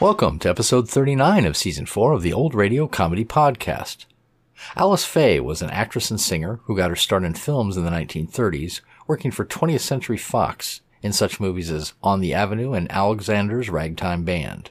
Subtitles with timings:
[0.00, 4.06] Welcome to episode 39 of season 4 of the Old Radio Comedy Podcast.
[4.74, 7.90] Alice Faye was an actress and singer who got her start in films in the
[7.90, 13.68] 1930s, working for 20th Century Fox in such movies as On the Avenue and Alexander's
[13.68, 14.70] Ragtime Band.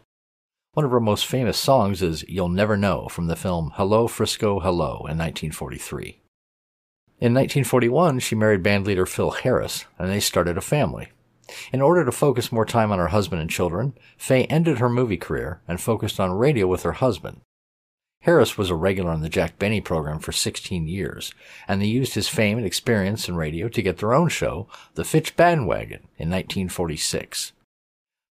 [0.73, 4.59] One of her most famous songs is You'll Never Know from the film Hello Frisco
[4.61, 6.23] Hello in 1943.
[7.19, 11.09] In 1941, she married bandleader Phil Harris, and they started a family.
[11.71, 15.17] In order to focus more time on her husband and children, Faye ended her movie
[15.17, 17.41] career and focused on radio with her husband.
[18.23, 21.33] Harris was a regular on the Jack Benny program for 16 years,
[21.67, 25.05] and they used his fame and experience in radio to get their own show, The
[25.05, 27.53] Fitch Bandwagon, in 1946.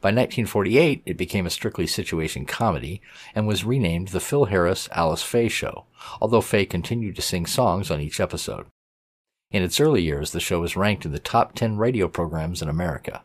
[0.00, 3.00] By 1948, it became a strictly situation comedy
[3.34, 5.84] and was renamed The Phil Harris Alice Faye Show,
[6.20, 8.66] although Faye continued to sing songs on each episode.
[9.56, 12.68] In its early years, the show was ranked in the top 10 radio programs in
[12.68, 13.22] America.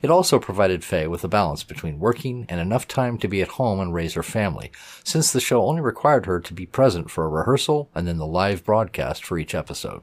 [0.00, 3.48] It also provided Faye with a balance between working and enough time to be at
[3.48, 4.70] home and raise her family,
[5.02, 8.24] since the show only required her to be present for a rehearsal and then the
[8.24, 10.02] live broadcast for each episode.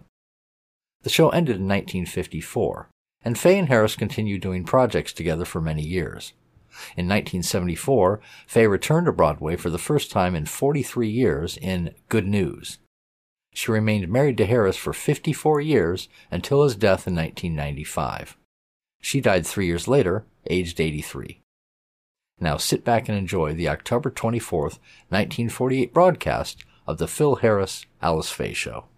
[1.03, 2.89] The show ended in 1954,
[3.23, 6.33] and Faye and Harris continued doing projects together for many years.
[6.97, 12.27] In 1974, Faye returned to Broadway for the first time in 43 years in Good
[12.27, 12.79] News.
[13.55, 18.35] She remained married to Harris for 54 years until his death in 1995.
[19.01, 21.39] She died three years later, aged 83.
[22.37, 28.29] Now sit back and enjoy the October 24th, 1948 broadcast of the Phil Harris Alice
[28.29, 28.87] Faye Show.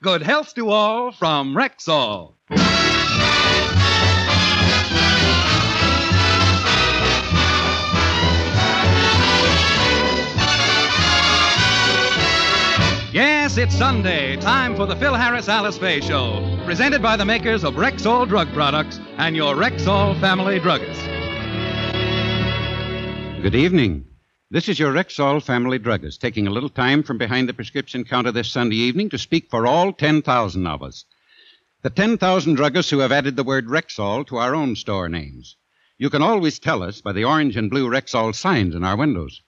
[0.00, 2.34] Good health to all from Rexall.
[13.12, 17.64] Yes, it's Sunday, time for the Phil Harris Alice Faye Show, presented by the makers
[17.64, 21.02] of Rexall Drug Products and your Rexall family druggist.
[23.42, 24.07] Good evening.
[24.50, 28.32] This is your Rexall family druggist taking a little time from behind the prescription counter
[28.32, 31.04] this Sunday evening to speak for all 10,000 of us.
[31.82, 35.56] The 10,000 druggists who have added the word Rexall to our own store names.
[35.98, 39.42] You can always tell us by the orange and blue Rexall signs in our windows.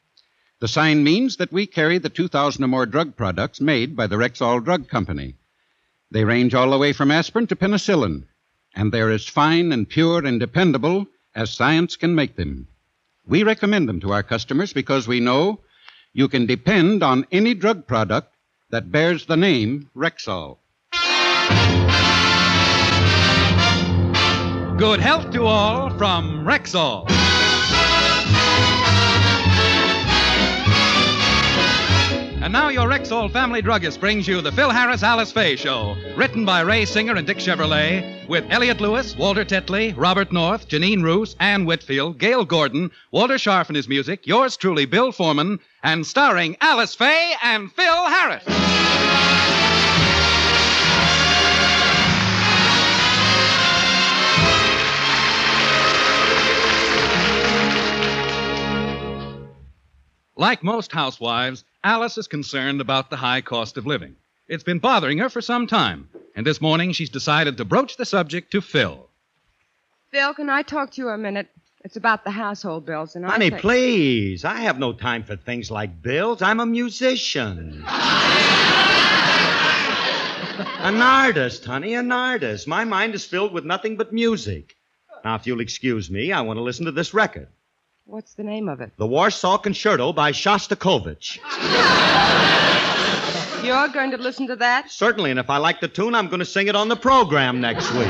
[0.58, 4.16] The sign means that we carry the 2,000 or more drug products made by the
[4.16, 5.36] Rexall Drug Company.
[6.10, 8.24] They range all the way from aspirin to penicillin,
[8.74, 12.68] and they're as fine and pure and dependable as science can make them.
[13.30, 15.60] We recommend them to our customers because we know
[16.12, 18.34] you can depend on any drug product
[18.70, 20.58] that bears the name Rexall.
[24.76, 27.19] Good health to all from Rexall.
[32.42, 36.46] And now your Rexall family druggist brings you the Phil Harris Alice Faye Show, written
[36.46, 41.36] by Ray Singer and Dick Chevillat, with Elliot Lewis, Walter Tetley, Robert North, Jeanine Roose,
[41.38, 46.56] Ann Whitfield, Gale Gordon, Walter Scharf and his music, yours truly, Bill Forman, and starring
[46.62, 48.44] Alice Faye and Phil Harris.
[60.36, 64.16] Like most housewives, Alice is concerned about the high cost of living.
[64.48, 68.04] It's been bothering her for some time, and this morning she's decided to broach the
[68.04, 69.08] subject to Phil.
[70.10, 71.48] Phil, can I talk to you a minute?
[71.82, 74.44] It's about the household bills, and I Honey, think- please.
[74.44, 76.42] I have no time for things like bills.
[76.42, 77.82] I'm a musician.
[80.80, 82.68] an artist, honey, an artist.
[82.68, 84.76] My mind is filled with nothing but music.
[85.24, 87.48] Now, if you'll excuse me, I want to listen to this record
[88.10, 88.90] What's the name of it?
[88.96, 91.38] The Warsaw Concerto by Shostakovich.
[93.64, 94.90] You're going to listen to that?
[94.90, 97.60] Certainly, and if I like the tune, I'm going to sing it on the program
[97.60, 98.08] next week.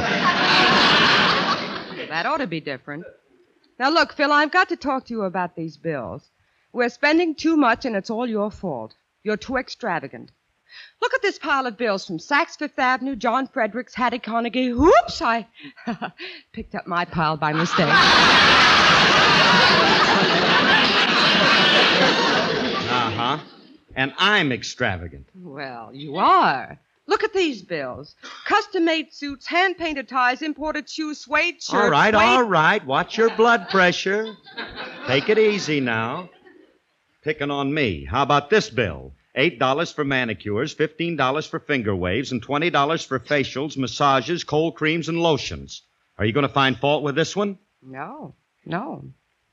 [2.08, 3.04] That ought to be different.
[3.78, 6.30] Now, look, Phil, I've got to talk to you about these bills.
[6.72, 8.94] We're spending too much, and it's all your fault.
[9.22, 10.32] You're too extravagant.
[11.02, 14.72] Look at this pile of bills from Saks Fifth Avenue, John Fredericks, Hattie Carnegie.
[14.72, 15.46] Whoops, I
[16.52, 17.88] picked up my pile by mistake.
[22.92, 23.38] Uh huh.
[23.96, 25.28] And I'm extravagant.
[25.34, 26.78] Well, you are.
[27.06, 28.14] Look at these bills.
[28.46, 31.74] Custom made suits, hand painted ties, imported shoes, suede shirts.
[31.74, 32.84] All right, suede- all right.
[32.86, 34.34] Watch your blood pressure.
[35.06, 36.30] Take it easy now.
[37.22, 38.04] Picking on me.
[38.04, 39.12] How about this bill?
[39.36, 45.20] $8 for manicures, $15 for finger waves, and $20 for facials, massages, cold creams, and
[45.20, 45.82] lotions.
[46.18, 47.58] Are you going to find fault with this one?
[47.82, 48.34] No,
[48.66, 49.04] no.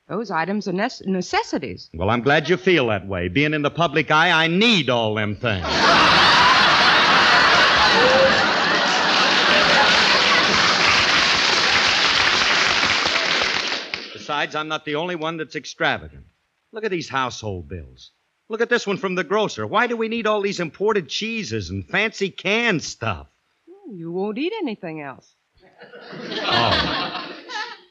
[0.10, 1.90] Those items are nece- necessities.
[1.94, 3.28] Well, I'm glad you feel that way.
[3.28, 5.66] Being in the public eye, I need all them things.
[14.14, 16.26] Besides, I'm not the only one that's extravagant.
[16.74, 18.12] Look at these household bills.
[18.50, 19.68] Look at this one from the grocer.
[19.68, 23.28] Why do we need all these imported cheeses and fancy canned stuff?
[23.70, 25.36] Hmm, you won't eat anything else.
[26.42, 27.34] Oh.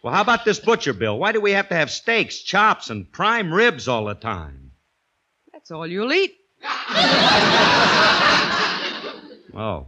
[0.02, 1.18] Well, how about this butcher bill?
[1.18, 4.70] Why do we have to have steaks, chops, and prime ribs all the time?
[5.52, 6.36] That's all you'll eat.
[9.58, 9.86] Oh.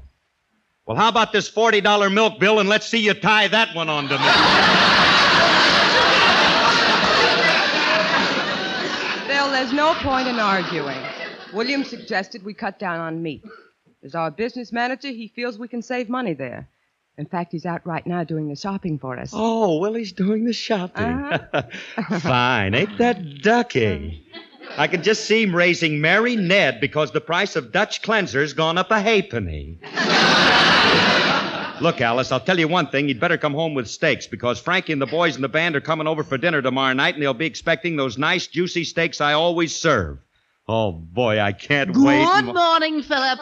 [0.87, 4.09] Well, how about this $40 milk bill and let's see you tie that one on
[4.09, 4.25] to me?
[9.38, 10.99] Bill, there's no point in arguing.
[11.52, 13.44] William suggested we cut down on meat.
[14.02, 16.69] As our business manager, he feels we can save money there.
[17.17, 19.31] In fact, he's out right now doing the shopping for us.
[19.32, 21.05] Oh, well, he's doing the shopping.
[21.05, 22.19] Uh-huh.
[22.19, 22.75] Fine.
[22.75, 24.26] Ain't that ducky?
[24.76, 28.76] I can just see him raising Mary Ned because the price of Dutch cleanser's gone
[28.76, 29.79] up a halfpenny.
[31.81, 33.09] Look, Alice, I'll tell you one thing.
[33.09, 35.81] You'd better come home with steaks because Frankie and the boys in the band are
[35.81, 39.35] coming over for dinner tomorrow night and they'll be expecting those nice, juicy steaks I
[39.35, 40.19] always serve.
[40.67, 42.25] Oh, boy, I can't wait.
[42.25, 43.39] Good morning, Philip.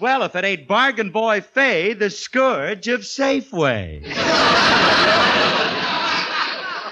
[0.00, 4.02] Well, if it ain't Bargain Boy Faye, the scourge of Safeway.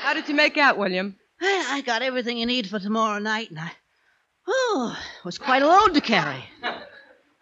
[0.03, 1.17] How did you make out, William?
[1.41, 3.73] Well, I got everything you need for tomorrow night, and I.
[4.50, 6.43] Oh, it was quite a load to carry.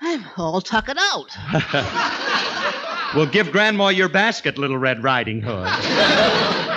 [0.00, 1.37] I'm all tuckered out.
[3.14, 5.69] Well, give Grandma your basket, Little Red Riding Hood.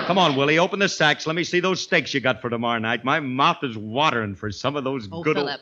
[0.06, 1.26] Come on, Willie, open the sacks.
[1.28, 3.04] Let me see those steaks you got for tomorrow night.
[3.04, 5.60] My mouth is watering for some of those Oh, good Philip,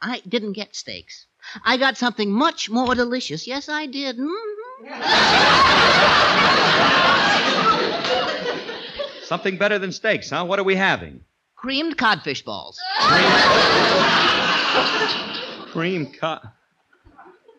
[0.00, 1.26] I didn't get steaks.
[1.64, 3.46] I got something much more delicious.
[3.46, 4.16] Yes, I did.
[4.18, 4.32] hmm.
[9.24, 10.44] Something better than steaks, huh?
[10.46, 11.20] What are we having?
[11.58, 12.78] Creamed codfish balls.
[15.72, 16.40] Cream cut.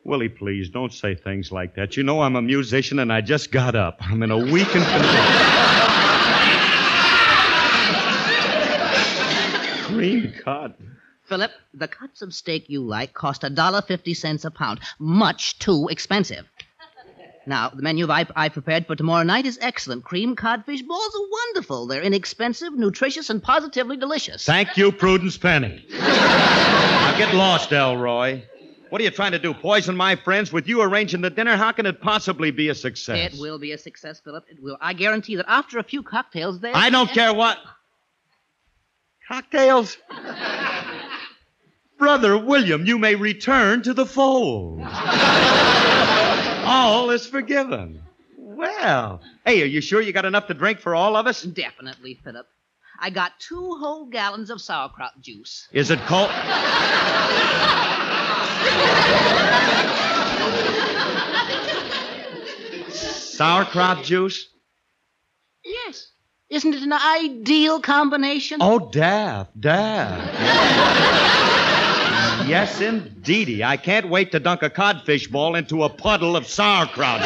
[0.06, 1.98] Willie, please, don't say things like that.
[1.98, 3.98] You know I'm a musician and I just got up.
[4.00, 5.25] I'm in a weakened condition.
[9.83, 10.80] Cream cut.
[11.26, 14.80] Philip, the cuts of steak you like cost a dollar fifty cents a pound.
[14.97, 16.45] Much too expensive.
[17.50, 20.04] Now, the menu I, I prepared for tomorrow night is excellent.
[20.04, 21.88] Cream codfish balls are wonderful.
[21.88, 24.46] They're inexpensive, nutritious, and positively delicious.
[24.46, 25.84] Thank you, Prudence Penny.
[25.90, 28.44] now get lost, Elroy.
[28.92, 29.56] What are you trying to do?
[29.56, 31.58] Poison my friends with you arranging the dinner?
[31.58, 33.34] How can it possibly be a success?
[33.34, 34.46] It will be a success, Philip.
[34.48, 34.78] It will.
[34.80, 36.74] I guarantee that after a few cocktails, there.
[36.76, 37.58] I don't care what.
[39.28, 39.98] Cocktails?
[41.98, 44.82] Brother William, you may return to the fold.
[46.66, 48.01] All is forgiven.
[48.37, 51.44] Well, hey, are you sure you got enough to drink for all of us?
[51.44, 52.47] Definitely, Philip.
[52.99, 55.68] I got two whole gallons of sauerkraut juice.
[55.71, 56.30] Is it cold?
[62.92, 64.49] Sauerkraut juice?
[65.63, 66.07] Yes.
[66.49, 68.57] Isn't it an ideal combination?
[68.59, 70.19] Oh, Daff, Daff.
[72.48, 73.64] Yes, indeedy.
[73.64, 77.22] I can't wait to dunk a codfish ball into a puddle of sauerkraut.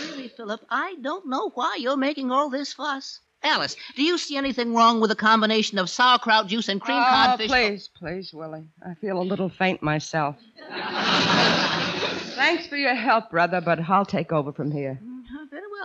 [0.00, 3.20] Really, Philip, I don't know why you're making all this fuss.
[3.42, 7.04] Alice, do you see anything wrong with a combination of sauerkraut juice and cream oh,
[7.08, 7.46] codfish?
[7.46, 8.64] please, please, Willie.
[8.84, 10.36] I feel a little faint myself.
[12.34, 15.00] Thanks for your help, brother, but I'll take over from here.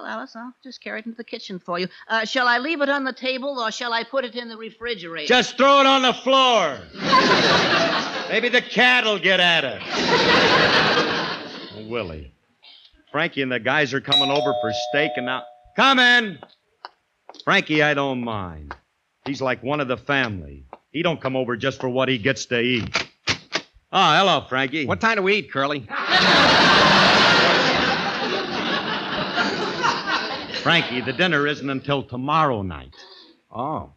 [0.04, 0.36] Oh, very well, Alice.
[0.36, 1.88] I'll just carry it into the kitchen for you.
[2.08, 4.58] Uh, shall I leave it on the table or shall I put it in the
[4.58, 5.28] refrigerator?
[5.28, 6.78] Just throw it on the floor.
[8.30, 9.82] Maybe the cat'll get at it.
[11.90, 12.34] Willie.
[13.12, 15.44] Frankie and the guys are coming over for steak and now.
[15.76, 16.40] Come in.
[17.44, 18.76] Frankie, I don't mind.
[19.26, 20.66] He's like one of the family.
[20.92, 22.90] He don't come over just for what he gets to eat.
[23.92, 24.86] Oh, hello, Frankie.
[24.86, 25.88] What time do we eat, Curly?
[30.64, 32.96] Frankie, the dinner isn't until tomorrow night.
[33.52, 33.92] Oh.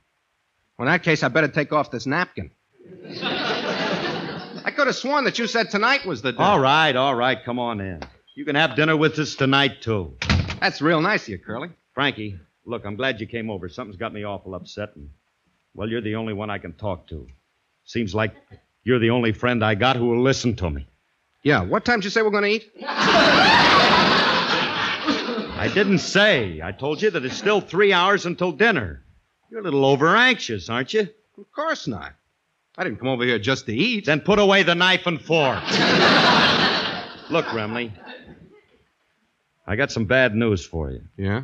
[0.76, 2.50] Well, in that case, I better take off this napkin.
[3.14, 6.44] I could have sworn that you said tonight was the dinner.
[6.44, 8.02] All right, all right, come on in.
[8.35, 10.16] You can have dinner with us tonight, too.
[10.61, 11.70] That's real nice of you, Curly.
[11.94, 13.68] Frankie, look, I'm glad you came over.
[13.68, 15.08] Something's got me awful upset, and,
[15.73, 17.28] well, you're the only one I can talk to.
[17.85, 18.35] Seems like
[18.82, 20.88] you're the only friend I got who will listen to me.
[21.44, 22.73] Yeah, what time did you say we're going to eat?
[25.66, 26.61] I didn't say.
[26.62, 29.02] I told you that it's still three hours until dinner.
[29.50, 31.08] You're a little over anxious, aren't you?
[31.37, 32.12] Of course not.
[32.78, 34.06] I didn't come over here just to eat.
[34.06, 35.61] Then put away the knife and fork.
[37.30, 37.90] Look, Remley.
[39.66, 41.02] I got some bad news for you.
[41.16, 41.42] Yeah?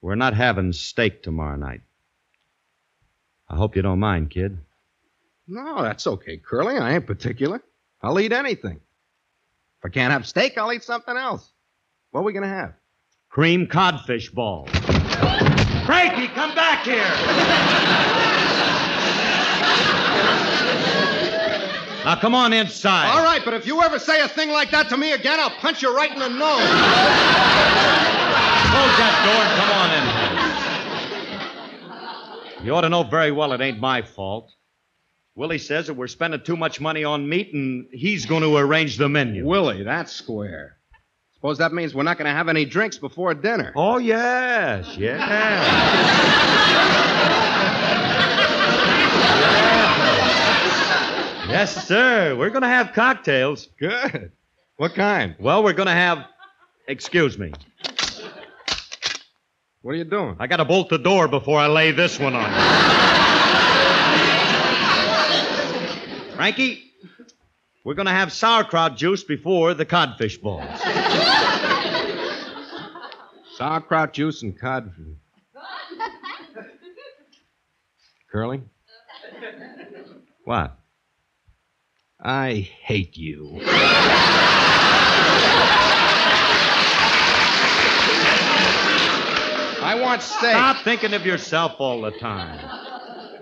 [0.00, 1.80] We're not having steak tomorrow night.
[3.48, 4.56] I hope you don't mind, kid.
[5.48, 6.78] No, that's okay, Curly.
[6.78, 7.60] I ain't particular.
[8.02, 8.76] I'll eat anything.
[9.80, 11.50] If I can't have steak, I'll eat something else.
[12.12, 12.74] What are we going to have?
[13.32, 14.68] Cream codfish balls.
[15.86, 16.98] Frankie, come back here!
[22.04, 23.08] now come on inside.
[23.08, 25.48] All right, but if you ever say a thing like that to me again, I'll
[25.48, 26.60] punch you right in the nose.
[28.68, 29.88] Close that door and come on
[32.60, 32.66] in.
[32.66, 34.52] You ought to know very well it ain't my fault.
[35.36, 38.98] Willie says that we're spending too much money on meat and he's going to arrange
[38.98, 39.46] the menu.
[39.46, 40.76] Willie, that's square.
[41.42, 43.72] Suppose that means we're not going to have any drinks before dinner.
[43.74, 45.18] Oh, yes, yes.
[51.48, 52.36] yes, sir.
[52.36, 53.66] We're going to have cocktails.
[53.76, 54.30] Good.
[54.76, 55.34] What kind?
[55.40, 56.26] Well, we're going to have.
[56.86, 57.52] Excuse me.
[59.80, 60.36] What are you doing?
[60.38, 62.52] I got to bolt the door before I lay this one on.
[66.30, 66.91] you, Frankie,
[67.84, 70.64] we're going to have sauerkraut juice before the codfish balls.
[73.56, 75.16] Sauerkraut juice and codfish.
[78.30, 78.62] Curly?
[80.44, 80.78] What?
[82.20, 83.60] I hate you.
[89.84, 90.52] I want steak.
[90.52, 92.91] Stop thinking of yourself all the time.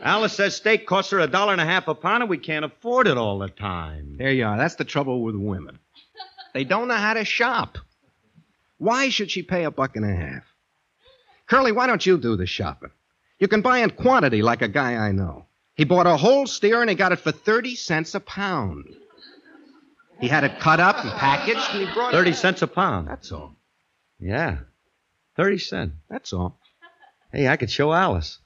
[0.02, 2.64] Alice says steak costs her a dollar and a half a pound, and we can't
[2.64, 4.16] afford it all the time.
[4.18, 4.56] There you are.
[4.56, 5.78] That's the trouble with women.
[6.54, 7.78] They don't know how to shop.
[8.78, 10.44] Why should she pay a buck and a half?
[11.46, 12.90] Curly, why don't you do the shopping?
[13.38, 15.46] You can buy in quantity like a guy I know.
[15.74, 18.86] He bought a whole steer and he got it for 30 cents a pound.
[20.20, 22.34] He had it cut up and packaged and he brought 30 it.
[22.34, 23.08] cents a pound.
[23.08, 23.54] That's all.
[24.18, 24.58] Yeah.
[25.36, 25.92] 30 cents.
[26.10, 26.58] That's all.
[27.32, 28.38] Hey, I could show Alice.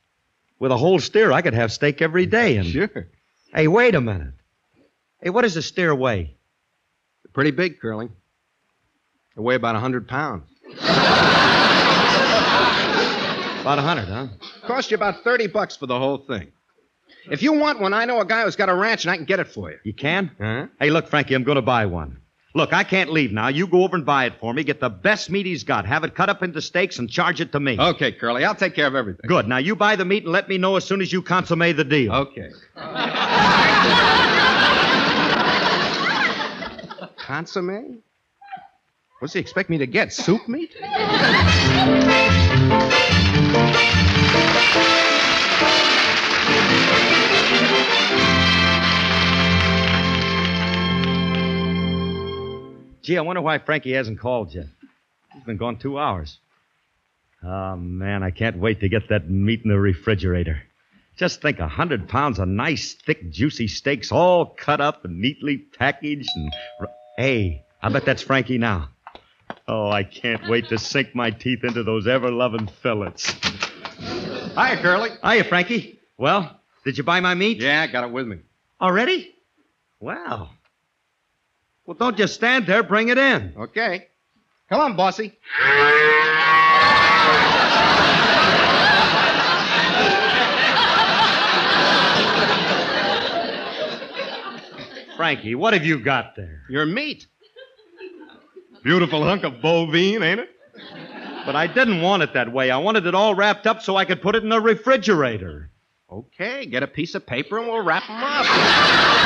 [0.64, 2.56] With a whole steer, I could have steak every day.
[2.56, 3.06] And Sure.
[3.54, 4.32] hey, wait a minute.
[5.22, 6.36] Hey, what does a steer weigh?
[7.34, 8.08] Pretty big, Curly.
[9.36, 10.48] They weigh about a 100 pounds.
[13.60, 14.28] About a hundred, huh?
[14.66, 16.50] Cost you about 30 bucks for the whole thing.
[17.30, 19.26] If you want one, I know a guy who's got a ranch and I can
[19.26, 19.76] get it for you.
[19.84, 20.30] You can?
[20.40, 20.68] Huh?
[20.80, 22.22] Hey, look, Frankie, I'm going to buy one.
[22.56, 23.48] Look, I can't leave now.
[23.48, 24.62] You go over and buy it for me.
[24.62, 25.86] Get the best meat he's got.
[25.86, 27.76] Have it cut up into steaks and charge it to me.
[27.78, 29.22] Okay, Curly, I'll take care of everything.
[29.26, 29.48] Good.
[29.48, 31.82] Now you buy the meat and let me know as soon as you consummate the
[31.82, 32.12] deal.
[32.12, 32.50] Okay.
[37.16, 37.98] Consomme?
[39.18, 40.12] What's he expect me to get?
[40.12, 40.76] Soup meat?
[53.04, 54.64] Gee, I wonder why Frankie hasn't called yet.
[55.34, 56.38] He's been gone two hours.
[57.42, 60.62] Oh, man, I can't wait to get that meat in the refrigerator.
[61.18, 65.58] Just think, a hundred pounds of nice, thick, juicy steaks, all cut up and neatly
[65.58, 66.30] packaged.
[66.34, 66.50] And
[67.18, 68.88] hey, I bet that's Frankie now.
[69.68, 73.30] Oh, I can't wait to sink my teeth into those ever-loving fillets.
[73.98, 75.10] Hiya, Curly.
[75.22, 76.00] Hiya, Frankie.
[76.16, 77.60] Well, did you buy my meat?
[77.60, 78.38] Yeah, I got it with me.
[78.80, 79.34] Already?
[80.00, 80.48] Wow.
[81.86, 82.82] Well, don't just stand there.
[82.82, 83.52] Bring it in.
[83.56, 84.08] Okay.
[84.68, 85.38] Come on, bossy.
[95.16, 96.62] Frankie, what have you got there?
[96.68, 97.26] Your meat.
[98.82, 100.50] Beautiful hunk of bovine, ain't it?
[101.46, 102.70] But I didn't want it that way.
[102.70, 105.70] I wanted it all wrapped up so I could put it in the refrigerator.
[106.10, 109.23] Okay, get a piece of paper and we'll wrap them up.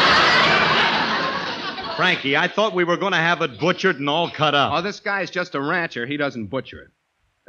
[1.99, 4.73] Frankie, I thought we were going to have it butchered and all cut up.
[4.73, 6.07] Oh, this guy's just a rancher.
[6.07, 6.91] He doesn't butcher it.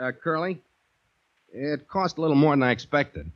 [0.03, 0.59] Uh, Curly,
[1.53, 3.31] it cost a little more than I expected.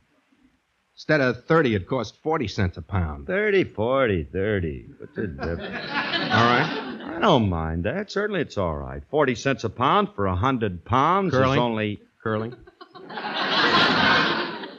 [0.96, 3.28] Instead of 30, it cost 40 cents a pound.
[3.28, 4.86] 30, 40, 30.
[4.98, 5.60] What's the difference?
[5.62, 6.90] All right?
[7.16, 8.10] I don't mind that.
[8.10, 9.00] Certainly it's all right.
[9.08, 11.52] 40 cents a pound for a 100 pounds Curly?
[11.52, 12.00] is only.
[12.24, 12.50] Curly,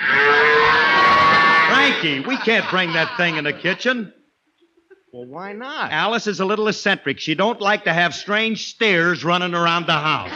[1.67, 4.13] Frankie, we can't bring that thing in the kitchen.
[5.11, 5.91] Well, why not?
[5.91, 7.19] Alice is a little eccentric.
[7.19, 10.31] She don't like to have strange stares running around the house.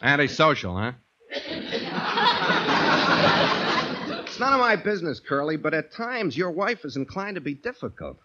[0.00, 0.92] Antisocial, huh?
[4.36, 7.54] It's none of my business, Curly, but at times your wife is inclined to be
[7.54, 8.18] difficult.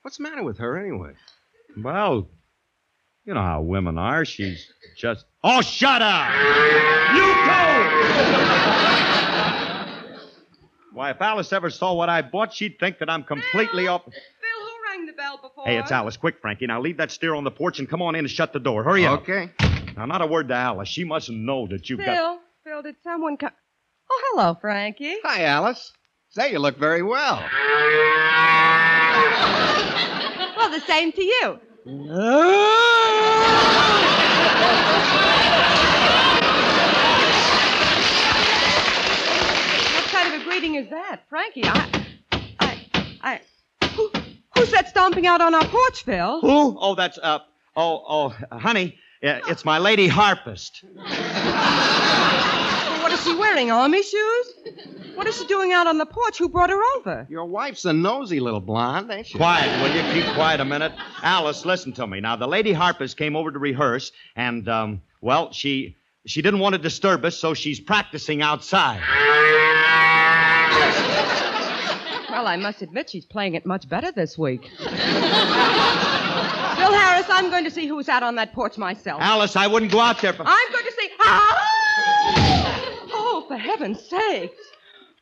[0.00, 1.12] What's the matter with her, anyway?
[1.76, 2.26] Well,
[3.26, 4.24] you know how women are.
[4.24, 5.26] She's just.
[5.44, 6.32] Oh, shut up!
[7.14, 7.68] You go!
[10.94, 14.04] Why, if Alice ever saw what I bought, she'd think that I'm completely off.
[14.06, 15.66] Phil, who rang the bell before?
[15.66, 16.16] Hey, it's Alice.
[16.16, 16.66] Quick, Frankie.
[16.66, 18.84] Now leave that steer on the porch and come on in and shut the door.
[18.84, 19.20] Hurry up.
[19.20, 19.50] Okay.
[19.98, 20.88] Now, not a word to Alice.
[20.88, 22.40] She mustn't know that you've Phil, got.
[22.64, 23.50] Phil, did someone come?
[24.14, 25.16] Oh, hello, Frankie.
[25.24, 25.90] Hi, Alice.
[26.28, 27.36] Say, you look very well.
[30.54, 31.58] Well, the same to you.
[39.94, 41.62] What kind of a greeting is that, Frankie?
[41.64, 42.06] I,
[42.60, 42.78] I,
[43.22, 43.40] I.
[43.96, 44.10] Who,
[44.54, 46.40] who's that stomping out on our porch, Phil?
[46.42, 46.76] Who?
[46.78, 47.38] Oh, that's uh.
[47.74, 50.84] Oh, oh, honey, uh, it's my lady harpist.
[53.22, 53.70] What is she wearing?
[53.70, 54.52] Army shoes?
[55.14, 56.38] What is she doing out on the porch?
[56.38, 57.24] Who brought her over?
[57.30, 59.38] Your wife's a nosy little blonde, ain't she?
[59.38, 60.02] Quiet, will you?
[60.12, 60.90] Keep quiet a minute.
[61.22, 62.18] Alice, listen to me.
[62.18, 65.94] Now, the lady harpist came over to rehearse, and, um, well, she
[66.26, 69.00] she didn't want to disturb us, so she's practicing outside.
[72.28, 74.68] Well, I must admit she's playing it much better this week.
[74.78, 74.88] Phil
[76.92, 79.22] Harris, I'm going to see who's out on that porch myself.
[79.22, 80.32] Alice, I wouldn't go out there.
[80.32, 80.42] For...
[80.44, 81.08] I'm going to see.
[81.20, 81.71] Ah!
[83.52, 84.54] For heaven's sake.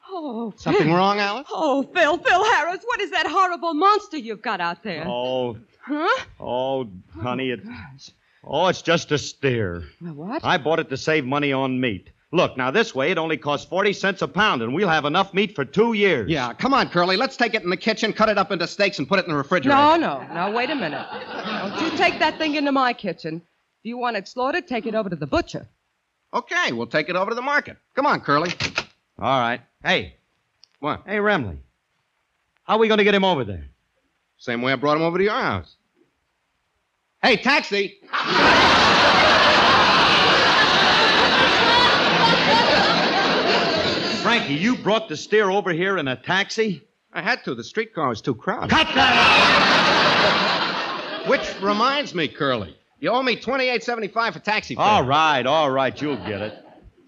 [0.09, 0.59] Oh, Phil.
[0.61, 1.49] Something wrong, Alice?
[1.51, 5.05] Oh, Phil, Phil Harris, what is that horrible monster you've got out there?
[5.05, 6.25] Oh, Huh?
[6.39, 6.89] oh,
[7.21, 7.61] honey, it.
[8.45, 9.83] Oh, it's just a steer.
[10.01, 10.45] What?
[10.45, 12.11] I bought it to save money on meat.
[12.31, 15.35] Look, now this way it only costs 40 cents a pound, and we'll have enough
[15.35, 16.31] meat for two years.
[16.31, 17.17] Yeah, come on, Curly.
[17.17, 19.33] Let's take it in the kitchen, cut it up into steaks, and put it in
[19.33, 19.77] the refrigerator.
[19.77, 20.21] No, no.
[20.33, 21.05] Now, wait a minute.
[21.45, 23.43] Don't you take that thing into my kitchen.
[23.83, 25.67] If you want it slaughtered, take it over to the butcher.
[26.33, 27.77] Okay, we'll take it over to the market.
[27.97, 28.53] Come on, Curly.
[29.19, 29.61] All right.
[29.83, 30.15] Hey,
[30.79, 31.03] What?
[31.07, 31.59] hey, Remley.
[32.65, 33.67] How are we going to get him over there?
[34.39, 35.75] Same way I brought him over to your house.
[37.23, 37.99] Hey, taxi!
[44.23, 46.83] Frankie, you brought the steer over here in a taxi?
[47.13, 47.55] I had to.
[47.55, 48.69] The streetcar was too crowded.
[48.71, 49.15] Cut that
[51.25, 51.29] out!
[51.31, 54.85] Which reminds me, Curly, you owe me twenty-eight seventy-five for taxi fare.
[54.85, 56.55] All right, all right, you'll get it.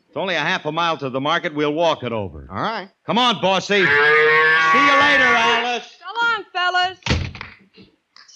[0.08, 1.54] It's only a half a mile to the market.
[1.54, 2.48] We'll walk it over.
[2.50, 2.90] All right.
[3.06, 3.76] Come on, bossy.
[3.76, 5.98] See you later, Alice.
[5.98, 6.98] So long, fellas.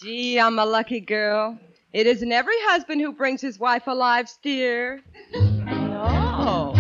[0.01, 1.59] Gee, I'm a lucky girl.
[1.93, 5.03] It isn't every husband who brings his wife a live steer.
[5.35, 6.73] No.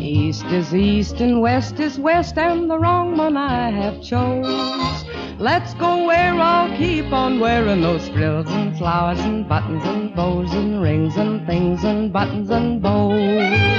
[0.00, 5.04] East is east and west is west, and the wrong one I have chose.
[5.40, 10.52] Let's go where I'll keep on wearing those frills and flowers and buttons and bows
[10.52, 13.78] and rings and things and buttons and bows.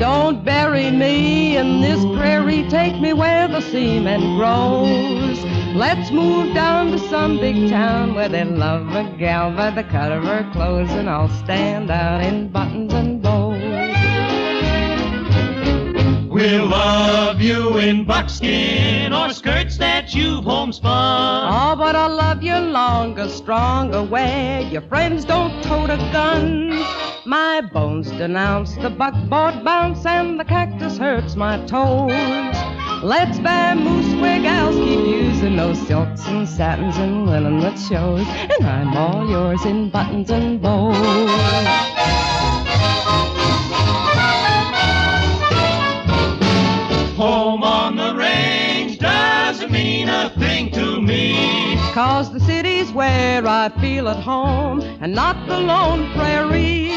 [0.00, 5.44] Don't bury me in this prairie, take me where the cement grows.
[5.76, 10.10] Let's move down to some big town where they love a gal by the cut
[10.10, 13.11] of her clothes, and I'll stand out in buttons and
[16.42, 20.90] We'll love you in buckskin or skirts that you've homespun.
[20.92, 26.84] Oh, but I'll love you longer, stronger, where your friends don't tote a gun.
[27.26, 32.10] My bones denounce the buckboard bounce, and the cactus hurts my toes.
[33.04, 38.66] Let's vamoose where gals keep using those silks and satins and linen that shows, and
[38.66, 41.91] I'm all yours in buttons and bows.
[51.92, 56.90] Cause the city's where I feel at home and not the lone prairie.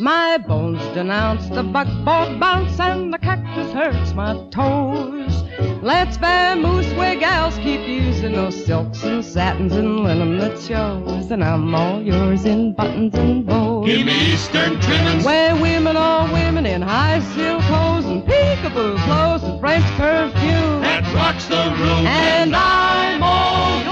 [0.00, 5.44] My bones denounce the buckboard bounce and the cactus hurts my toes.
[5.82, 11.30] Let's vamoose where gals keep using those silks and satins and linen that shows.
[11.30, 13.86] And I'm all yours in buttons and bows.
[13.86, 15.24] Give me Eastern trimmings.
[15.24, 20.82] Where women are women in high silk hose and peekaboo clothes and French perfume.
[20.82, 22.04] That rocks the room.
[22.08, 23.89] And I'm all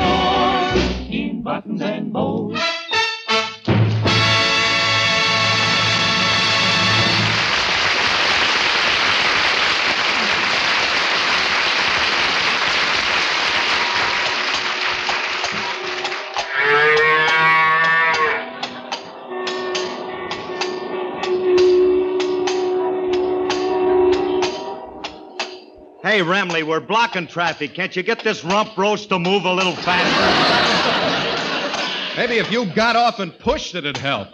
[1.49, 2.61] buttons and bows.
[26.03, 27.73] Hey, Remley, we're blocking traffic.
[27.73, 30.78] Can't you get this rump roast to move a little faster?
[32.19, 34.27] Maybe if you got off and pushed it, it'd help.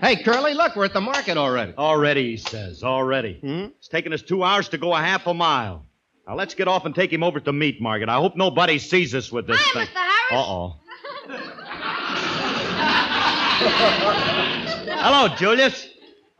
[0.00, 1.74] Hey, Curly, look, we're at the market already.
[1.76, 2.82] Already, he says.
[2.82, 3.34] Already.
[3.34, 3.66] Hmm?
[3.76, 5.84] It's taken us two hours to go a half a mile.
[6.26, 8.08] Now let's get off and take him over to the meat market.
[8.08, 9.88] I hope nobody sees us with this Hi, thing.
[9.88, 9.98] Mr.
[9.98, 10.46] Harris.
[10.46, 10.76] Uh-oh.
[15.02, 15.86] Hello, Julius.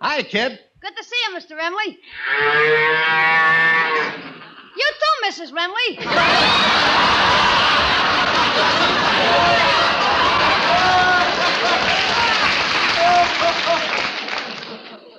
[0.00, 0.58] Hi, kid.
[0.80, 1.54] Good to see you, Mr.
[1.60, 1.98] Remley.
[4.74, 5.52] You too, Mrs.
[5.52, 5.98] Remley.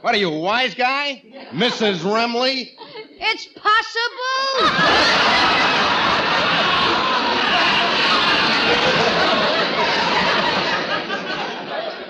[0.01, 1.21] What are you, a wise guy?
[1.51, 1.99] Mrs.
[1.99, 2.71] Remley?
[3.19, 4.69] It's possible.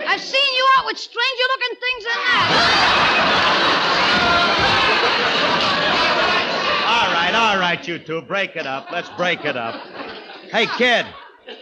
[0.07, 2.47] I've seen you out with stranger looking things than that.
[6.87, 8.21] All right, all right, you two.
[8.21, 8.91] Break it up.
[8.91, 9.75] Let's break it up.
[10.51, 11.05] Hey, kid,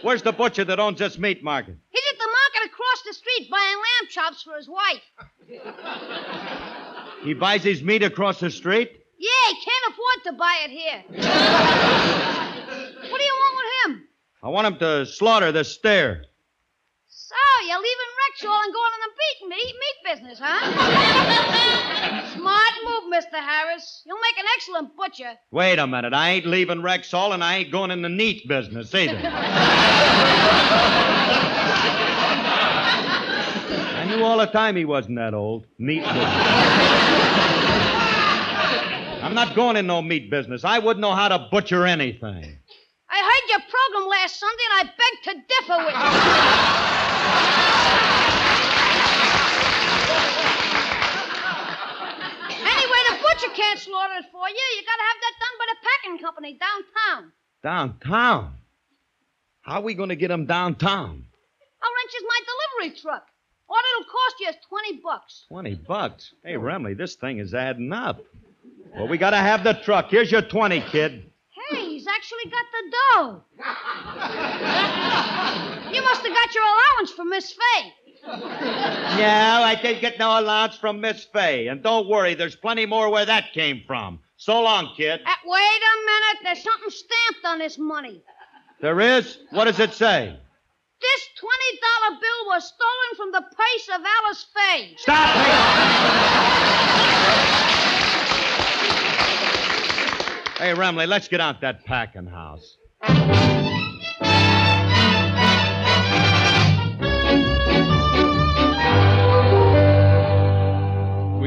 [0.02, 1.76] where's the butcher that owns this meat market?
[1.90, 5.02] He's at the market across the street buying lamb chops for his wife.
[7.24, 8.92] He buys his meat across the street?
[9.18, 11.02] Yeah, he can't afford to buy it here.
[13.10, 14.08] what do you want with him?
[14.42, 16.24] I want him to slaughter the steer.
[17.08, 17.34] So,
[17.66, 21.94] you're leaving Rexall and going in the meat, meat, meat business, huh?
[22.38, 23.34] Smart move, Mr.
[23.34, 24.02] Harris.
[24.06, 25.32] You'll make an excellent butcher.
[25.50, 26.14] Wait a minute.
[26.14, 29.20] I ain't leaving Rexall and I ain't going in the neat business either.
[34.00, 35.66] I knew all the time he wasn't that old.
[35.78, 36.24] Meat business.
[39.22, 40.64] I'm not going in no meat business.
[40.64, 42.58] I wouldn't know how to butcher anything.
[43.10, 47.18] I heard your program last Sunday and I beg to differ with you.
[52.68, 54.64] anyway, the butcher can't slaughter it for you.
[54.76, 57.32] You gotta have that done by the packing company downtown.
[57.62, 58.54] Downtown?
[59.62, 61.24] How are we going to get him downtown?
[61.82, 62.40] I'll rent you my
[62.80, 63.26] delivery truck.
[63.68, 65.44] All it'll cost you is 20 bucks.
[65.48, 66.32] Twenty bucks.
[66.42, 68.20] Hey, Remley, this thing is adding up.
[68.96, 70.06] Well, we got to have the truck.
[70.10, 71.30] Here's your twenty, kid.
[71.70, 73.42] Hey, he's actually got the dough.
[75.92, 77.92] you must have got your allowance from Miss Faye.
[79.18, 79.24] No,
[79.64, 81.66] I didn't get no allowance from Miss Faye.
[81.66, 84.20] And don't worry, there's plenty more where that came from.
[84.36, 85.20] So long, kid.
[85.26, 86.38] Uh, wait a minute.
[86.44, 88.22] There's something stamped on this money.
[88.80, 89.38] There is?
[89.50, 90.38] What does it say?
[91.00, 94.94] This $20 bill was stolen from the purse of Alice Faye.
[94.98, 95.58] Stop paying.
[100.58, 102.76] Hey, Remley, let's get out that packing house.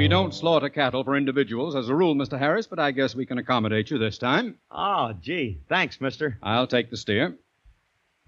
[0.02, 2.40] We don't don't slaughter cattle for individuals as a rule, Mr.
[2.40, 4.56] Harris, but I guess we can accommodate you this time.
[4.72, 5.60] Oh, gee.
[5.70, 6.40] Thanks, mister.
[6.42, 7.38] I'll take the steer.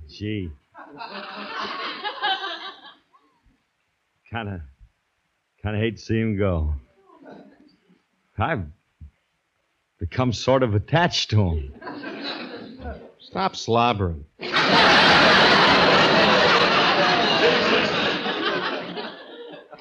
[0.07, 0.51] Gee.
[4.31, 4.62] kind of,
[5.63, 6.75] kind of hate to see him go.
[8.38, 8.65] I've
[9.97, 11.73] become sort of attached to him.
[13.19, 14.25] Stop slobbering.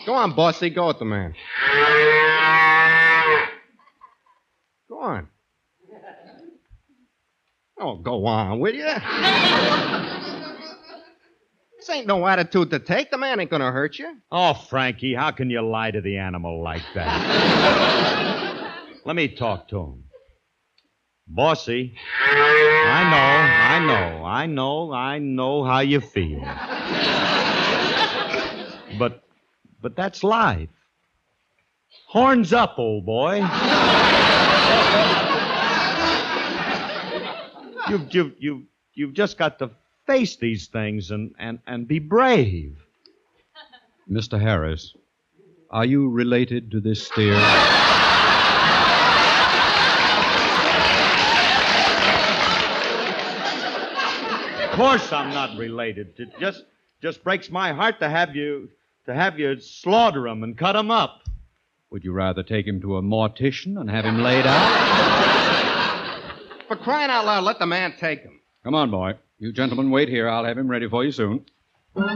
[0.07, 0.71] Go on, bossy.
[0.71, 1.35] Go with the man.
[4.89, 5.29] Go on.
[7.79, 8.85] Oh, go on, will you?
[11.79, 13.11] this ain't no attitude to take.
[13.11, 14.19] The man ain't gonna hurt you.
[14.31, 17.13] Oh, Frankie, how can you lie to the animal like that?
[19.05, 20.05] Let me talk to him.
[21.27, 26.43] Bossy, I know, I know, I know, I know how you feel.
[28.99, 29.23] But,
[29.81, 30.69] but that's life.
[32.13, 33.37] Horns up, old boy.
[37.89, 39.71] you've, you've, you've, you've just got to
[40.07, 42.77] face these things and, and, and be brave.
[44.11, 44.39] Mr.
[44.39, 44.95] Harris,
[45.71, 47.33] are you related to this steer?
[54.65, 56.13] Of course I'm not related.
[56.19, 56.65] It just
[57.01, 58.69] just breaks my heart to have you
[59.07, 61.23] to have you slaughter him and cut him up.
[61.93, 66.33] Would you rather take him to a mortician and have him laid out?
[66.67, 68.41] For crying out loud, let the man take him.
[68.65, 69.13] Come on, boy.
[69.39, 70.27] You gentlemen wait here.
[70.27, 71.45] I'll have him ready for you soon.
[71.95, 72.09] Well,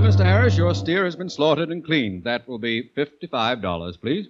[0.00, 0.24] Mr.
[0.24, 2.24] Harris, your steer has been slaughtered and cleaned.
[2.24, 4.26] That will be $55, please.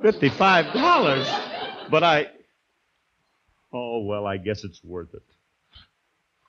[0.00, 1.28] Fifty-five dollars.
[1.90, 2.28] But I
[3.70, 5.22] Oh well, I guess it's worth it.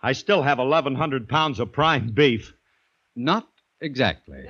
[0.01, 2.53] I still have eleven hundred pounds of prime beef.
[3.15, 3.47] Not
[3.81, 4.43] exactly.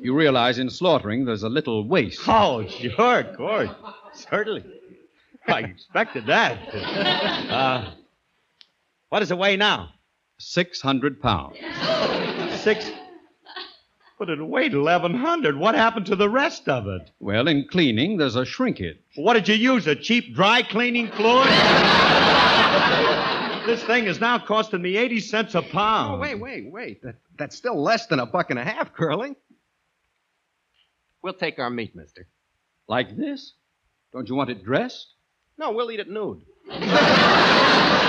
[0.00, 2.20] you realize in slaughtering there's a little waste.
[2.28, 3.70] Oh, sure, of course.
[4.12, 4.64] Certainly.
[5.46, 6.58] I expected that.
[6.74, 7.90] Uh,
[9.08, 9.90] what does it weigh now?
[10.38, 11.56] 600 pounds.
[12.60, 12.90] Six.
[14.18, 15.58] But it weighed 1,100.
[15.58, 17.10] What happened to the rest of it?
[17.20, 18.98] Well, in cleaning, there's a shrinkage.
[19.16, 19.86] What did you use?
[19.86, 21.46] A cheap dry cleaning fluid?
[23.66, 26.16] this thing is now costing me 80 cents a pound.
[26.16, 27.02] Oh, wait, wait, wait.
[27.02, 29.36] That, that's still less than a buck and a half, Curly.
[31.22, 32.26] We'll take our meat, mister.
[32.88, 33.54] Like this?
[34.12, 35.06] Don't you want it dressed?
[35.58, 36.42] No, we'll eat it nude.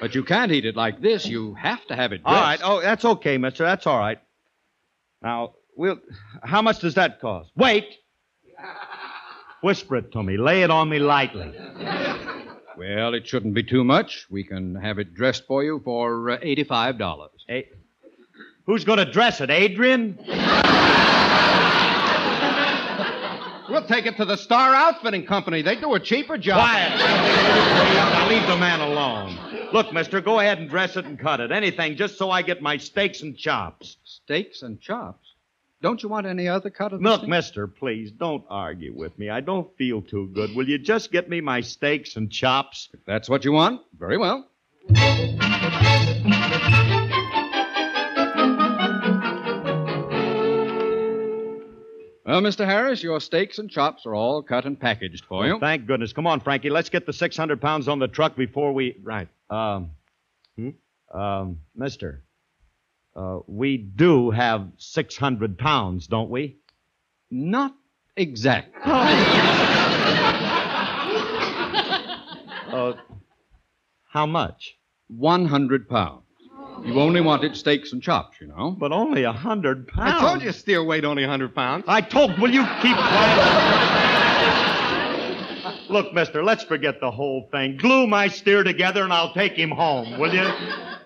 [0.00, 1.24] But you can't eat it like this.
[1.24, 2.36] You have to have it dressed.
[2.36, 2.60] All right.
[2.62, 3.64] Oh, that's okay, mister.
[3.64, 4.18] That's all right.
[5.22, 5.98] Now, we'll.
[6.42, 7.50] How much does that cost?
[7.56, 7.86] Wait.
[9.60, 10.36] Whisper it to me.
[10.36, 11.52] Lay it on me lightly.
[12.76, 14.26] Well, it shouldn't be too much.
[14.30, 17.28] We can have it dressed for you for uh, $85.
[17.46, 17.68] Hey,
[18.66, 20.18] who's going to dress it, Adrian?
[23.66, 25.62] We'll take it to the Star Outfitting Company.
[25.62, 26.60] They do a cheaper job.
[26.60, 26.98] Quiet.
[26.98, 29.36] Now leave the man alone.
[29.72, 31.50] Look, mister, go ahead and dress it and cut it.
[31.50, 33.96] Anything, just so I get my steaks and chops.
[34.04, 35.23] Steaks and chops?
[35.84, 37.28] Don't you want any other cut of the Look, steak?
[37.28, 39.28] mister, please, don't argue with me.
[39.28, 40.56] I don't feel too good.
[40.56, 42.88] Will you just get me my steaks and chops?
[42.94, 44.48] If that's what you want, very well.
[52.24, 52.64] Well, Mr.
[52.64, 55.58] Harris, your steaks and chops are all cut and packaged for you.
[55.60, 56.14] Thank goodness.
[56.14, 56.70] Come on, Frankie.
[56.70, 58.96] Let's get the 600 pounds on the truck before we.
[59.02, 59.28] Right.
[59.50, 59.90] Um,
[60.56, 60.70] hmm?
[61.14, 62.23] um, mister,
[63.16, 66.56] uh, we do have 600 pounds, don't we?
[67.30, 67.74] Not
[68.16, 68.72] exactly.
[72.74, 72.94] Uh,
[74.08, 74.76] how much?
[75.06, 76.24] 100 pounds.
[76.84, 78.72] You only wanted steaks and chops, you know.
[78.72, 80.12] But only a 100 pounds.
[80.14, 81.84] I told you steer weighed only 100 pounds.
[81.86, 82.36] I told.
[82.40, 84.03] Will you keep quiet?
[85.88, 87.76] Look, mister, let's forget the whole thing.
[87.76, 90.50] Glue my steer together and I'll take him home, will you?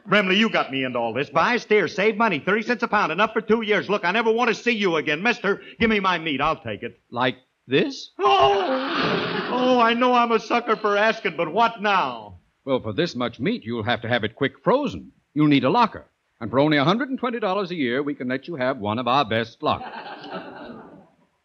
[0.08, 1.28] Remley, you got me into all this.
[1.28, 3.90] Buy a steer, save money, 30 cents a pound, enough for two years.
[3.90, 5.22] Look, I never want to see you again.
[5.22, 6.40] Mister, give me my meat.
[6.40, 7.00] I'll take it.
[7.10, 7.36] Like
[7.66, 8.10] this?
[8.18, 12.38] Oh, oh, I know I'm a sucker for asking, but what now?
[12.64, 15.12] Well, for this much meat, you'll have to have it quick frozen.
[15.34, 16.06] You'll need a locker.
[16.40, 19.62] And for only $120 a year, we can let you have one of our best
[19.62, 19.92] lockers.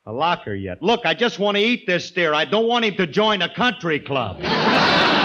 [0.05, 0.83] A locker yet.
[0.83, 2.33] Look, I just want to eat this steer.
[2.33, 4.39] I don't want him to join a country club.
[4.43, 5.23] I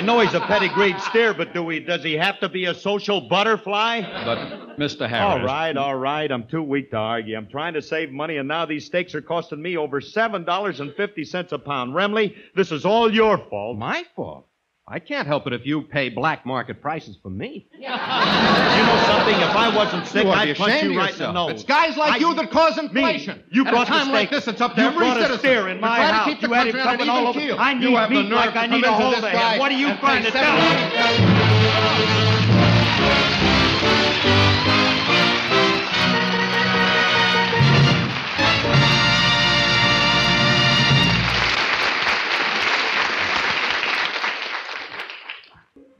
[0.00, 2.74] I know he's a pedigreed steer, but do we, does he have to be a
[2.74, 4.00] social butterfly?
[4.24, 5.06] But, Mr.
[5.06, 5.40] Harris.
[5.40, 6.32] All right, all right.
[6.32, 7.36] I'm too weak to argue.
[7.36, 11.58] I'm trying to save money, and now these steaks are costing me over $7.50 a
[11.58, 11.92] pound.
[11.92, 13.76] Remley, this is all your fault.
[13.76, 14.46] My fault?
[14.92, 17.68] I can't help it if you pay black market prices for me.
[17.80, 19.34] You know something?
[19.34, 21.18] If I wasn't sick, You ought to be I'd punch ashamed you of right in
[21.18, 21.50] the nose.
[21.52, 22.82] It's guys like I- you that cause Me.
[22.84, 23.42] inflation.
[23.50, 24.44] You At brought a time the like steak.
[24.44, 25.34] this, it's up to you every brought citizen.
[25.36, 26.28] a steer in my try to house.
[26.28, 27.38] keep the you had it country coming all over.
[27.40, 27.56] keel.
[27.58, 29.24] I need You have the nerve like to I come need a into hold this
[29.24, 29.58] of guy him.
[29.60, 30.54] What are you and trying to tell
[32.24, 32.29] me?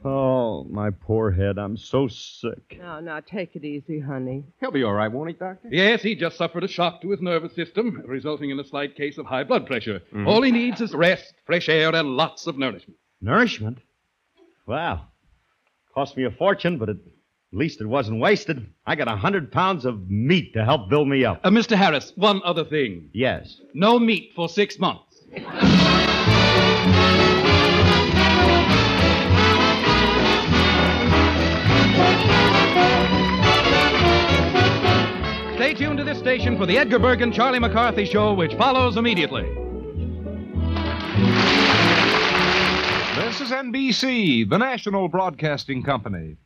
[0.03, 1.57] Oh, my poor head.
[1.59, 2.77] I'm so sick.
[2.79, 4.43] Now, now, take it easy, honey.
[4.59, 5.69] He'll be all right, won't he, Doctor?
[5.71, 9.17] Yes, he just suffered a shock to his nervous system, resulting in a slight case
[9.19, 10.01] of high blood pressure.
[10.25, 12.97] All he needs is rest, fresh air, and lots of nourishment.
[13.21, 13.77] Nourishment?
[14.65, 15.07] Wow.
[15.93, 16.97] Cost me a fortune, but at
[17.51, 18.65] least it wasn't wasted.
[18.87, 21.41] I got a hundred pounds of meat to help build me up.
[21.43, 21.75] Uh, Mr.
[21.77, 23.09] Harris, one other thing.
[23.13, 23.61] Yes.
[23.75, 25.23] No meat for six months.
[35.81, 39.41] tuned to this station for the Edgar Bergen Charlie McCarthy show, which follows immediately.
[43.15, 46.37] This is NBC, the national broadcasting company.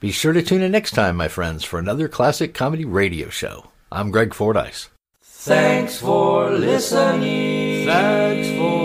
[0.00, 3.70] Be sure to tune in next time, my friends, for another classic comedy radio show.
[3.90, 4.90] I'm Greg Fordyce.
[5.22, 7.86] Thanks for listening.
[7.86, 8.83] Thanks for